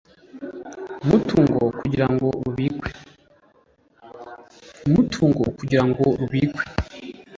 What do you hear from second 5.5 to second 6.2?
kugira ngo